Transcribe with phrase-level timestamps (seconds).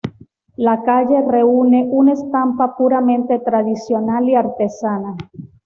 [0.55, 5.15] La calle reúne una estampa puramente tradicional y artesana.